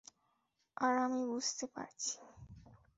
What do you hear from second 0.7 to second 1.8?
আর আমি বুঝতে